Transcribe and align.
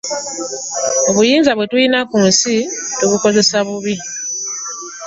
Obuyinza 1.09 1.51
bwe 1.53 1.65
tulina 1.69 1.99
ku 2.11 2.17
nsi 2.27 2.53
tubukozesa 2.97 3.57
bubi 3.67 3.95